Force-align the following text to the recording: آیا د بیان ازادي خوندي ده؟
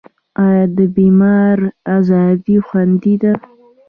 آیا 0.45 0.63
د 0.75 0.77
بیان 0.95 1.59
ازادي 1.97 2.57
خوندي 2.67 3.15
ده؟ 3.21 3.33